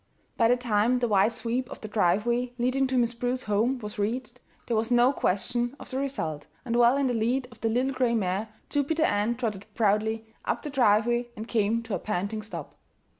[0.35, 3.99] By the time the wide sweep of the driveway leading to Miss Prue's home was
[3.99, 7.69] reached, there was no question of the result, and well in the lead of the
[7.69, 12.41] little gray mare Jupiter Ann trotted proudly up the driveway and came to a panting
[12.41, 12.73] stop.